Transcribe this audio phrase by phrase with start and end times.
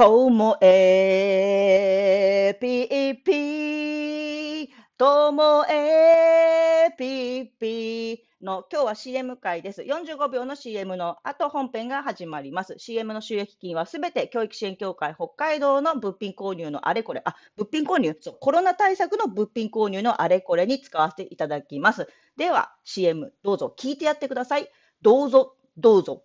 [0.00, 2.88] ともえぴ
[3.22, 9.82] ぴともえぴぴの今日は CM 会です。
[9.82, 12.76] 45秒の CM の後本編が始まります。
[12.78, 22.08] CM の収益金はすべて教育支援協会北海道の物品購入のあれこれ、あ、物品購入、そう、コロナ対策の物品購入のあれこれに使わせていただきます。
[22.38, 24.70] では CM どうぞ聞いてやってください。
[25.02, 26.24] どうぞ、どうぞ。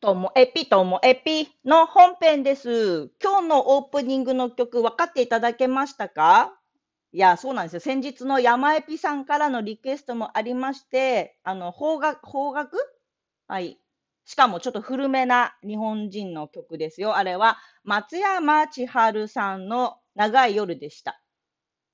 [0.00, 3.10] ともえぴともえぴの本編です。
[3.22, 6.58] 今日のオープニングの曲分かっていただけましたか？
[7.12, 7.80] いや、そうなんですよ。
[7.80, 12.78] 先日の山エピさんからのリクエストもありまして、あの、邦楽、邦楽？
[13.46, 13.78] はい。
[14.24, 17.16] しかもちょっと古めな日本人の曲ですよ。
[17.16, 21.20] あれは松山千春さんの長い夜でした。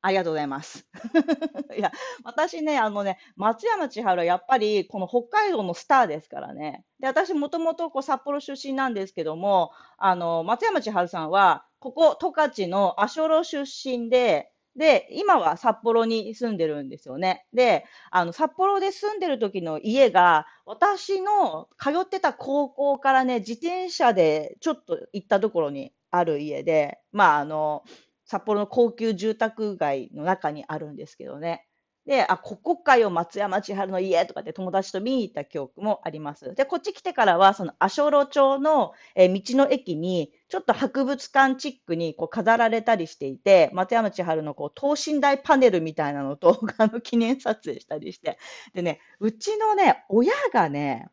[0.07, 0.87] ありがとうございます。
[1.77, 1.91] いや、
[2.23, 6.85] 私ね、あのね、松山千春はやっぱりこの北海道のスターですからね。
[7.01, 17.45] で、私もともとこう札幌出身なんですけども、あの、松山千春さんは、ここ十勝の足寄出身で、で、今は札幌に住んでるんですよね。
[17.53, 27.83] で、あの、札幌で住んでる時の家が、私の通ってた高校からね、自転車でちょっと行ったところにある家で、まあ、あの、
[28.27, 31.67] 札幌の高級住宅街の中にあるんですけどね。
[32.07, 36.55] で、あ、ここかよ、松山千春の家とかって友達と見に行った記憶もあります。
[36.55, 48.39] で、こっち来てからは、その足寄町の、え道の駅に、ちょっと博物館チックにこう飾られたりしていて、松山千春のこう等身大パネルみたいなのと、 あの記念撮影したりして。
[48.73, 51.09] でね、うちのね、親がね、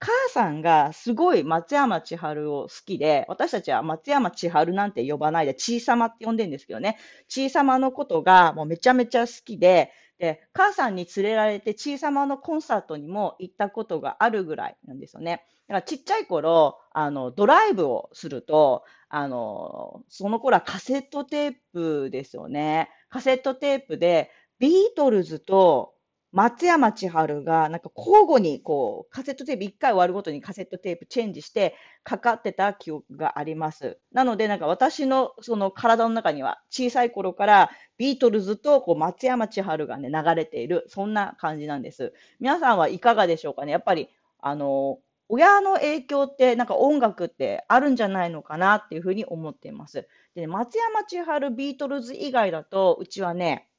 [0.00, 6.96] 母さんがすごい松山千春を好きで、私たちは松山千春なんて呼ばないで、ちいさまって呼んでるんですけどね、
[7.28, 15.44] ちいさまのことがもうめちゃめちゃ好きで、で、母さんに連れられて、ちいさまのコンサートにも行ったことがあるぐらいなんですよね。
[15.68, 22.88] だからちっちゃい頃、あの、ドライブをすると、あの、その頃はカセットテープですよね。
[23.10, 25.94] カセットテープで、ビートルズと
[26.32, 31.74] 松山千春が、なんか交互にこう、カセットテープ1回終わるごとにカセットテープチェンジして
[32.04, 33.98] かかってた記憶があります。
[34.12, 42.12] なので、なんか私のその体の中には小さい頃からビートルズとこう松山千春がね、流れている、そんな感じなんです。
[42.38, 44.08] 皆さんはいかがでしょうかねやっぱり、
[44.38, 50.08] あの、親の影響ってなんか音楽ってあるんじゃないのかなっていうふうに思っています。
[50.34, 53.69] で、松山千春ビートルズ以外だと、うちはね、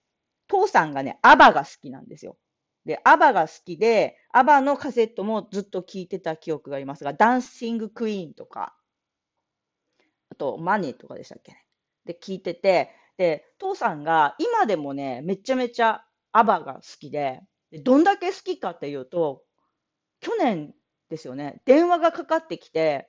[0.52, 2.38] 父さんがね、アバが好きなんですよ。
[2.86, 8.76] で、アバが好きで、アバのカセットもずっと聴いてた記憶がありますが、ダンシングクイーンとか、
[10.30, 11.66] あと、マネーとかでしたっけね。
[12.06, 16.04] で、聴いてて、で、父さんが今でもね、めちゃめちゃ
[16.34, 17.42] アバが好きで、
[17.72, 19.44] どんだけ好きかっていうと、
[20.20, 20.74] 去年
[21.10, 23.08] ですよね、電話がかかってきて、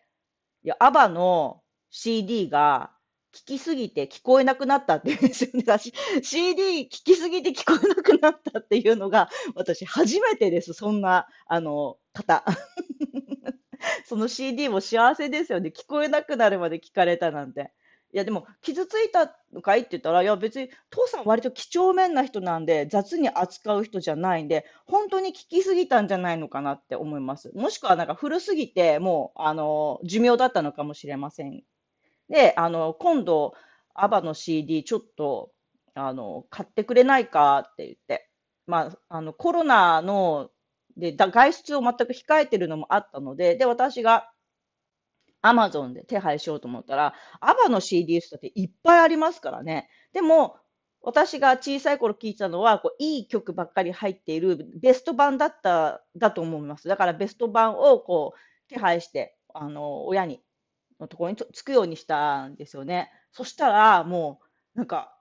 [0.63, 2.93] いや、アバの CD が
[3.35, 5.65] 聞きすぎて聞こえなくなったっていうんですよね。
[6.23, 10.75] CD 聞きすぎて聞こえなくなったっていうのが、私初めてです。
[10.75, 12.45] そんな、あの、方。
[14.07, 15.73] その CD も幸せですよね。
[15.75, 17.73] 聞こえなくなるまで聞かれたなんて。
[18.15, 27.51] いや、でも、傷ついたのかいって言ったら、いや、別に、父さん割と几帳面な人なんで、雑に扱う人じゃないんで、本当に聞きすぎたんじゃないのかなって思います。
[27.55, 31.65] もしくは、なんか古すぎて、もう、あの、寿命だったのかもしれません
[32.33, 33.55] で、あの、今度、
[33.95, 35.53] アバの CD ちょっと、
[35.95, 38.31] あの、買ってくれないかって言って、
[38.67, 40.51] まあ、あの、コロナの、
[40.97, 44.31] で、外出を全く控えてるのもあったので、で、私が、
[45.43, 49.89] アマゾンで手配しようと思ったら、アバの CD ストっていっぱいありますからね。
[50.15, 50.57] でも、
[51.03, 56.89] 私が小さい頃聞いたのは、こういい曲ばっかり入っているベスト版だった、だと思います。
[56.89, 60.41] だからベスト版をこう手配して、あの、親に
[61.03, 63.11] のところにつくようにしたんですよね。
[63.33, 64.41] そしたら、も
[64.77, 65.17] う、なんか、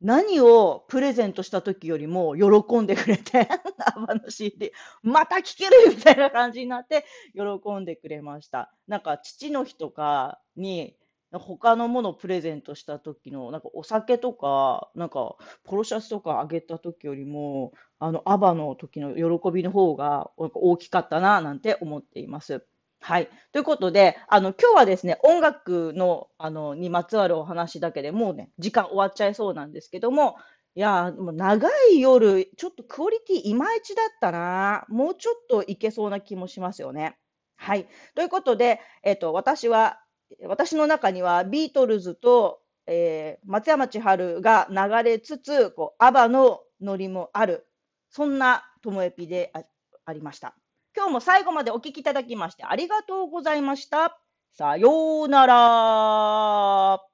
[0.00, 3.48] 何をプレゼントした時よりも喜んでくれて、
[3.94, 4.72] アバの CD、
[5.02, 7.04] また聴けるみたいな感じになって
[7.34, 8.72] 喜んでくれました。
[8.86, 10.96] なんか父の日とかに
[11.32, 22.66] 他のものをプレゼントした時の、なんかお酒とか、なんかポロシャツとかあげた時よりも、あの、アバの時の喜びの方が大きかったな、なんて思っています。
[23.02, 23.30] はい。
[23.52, 30.36] ということで、あの、今日はですね、音楽の、あの、にまつわるお話だけでもうね、時間終わっちゃいそうなんですけども、
[30.76, 34.84] いやもう長い夜、ちょっとクオリティいまいちだったな。
[34.88, 37.16] もうちょっといけそうな気もしますよね。
[37.56, 37.88] はい。
[38.14, 39.98] ということで、えっ、と、私は、
[40.46, 47.66] 私の中にはビートルズと、えー、松山千春が流れつつ、こう、アバのノリもある。
[48.10, 49.62] そんなともえぴであ
[50.04, 50.54] ありました。
[50.96, 54.20] 今日も最後までお聞きいただきましてありがとうございました。
[54.52, 57.09] さようなら。